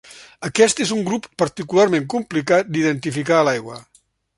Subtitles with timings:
[0.47, 3.83] Aquest és un grup particularment complicat d'identificar a l'aigua.